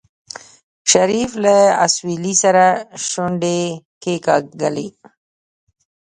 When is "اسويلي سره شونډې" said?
1.85-3.59